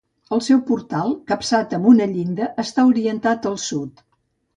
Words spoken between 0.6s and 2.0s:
portal capçat amb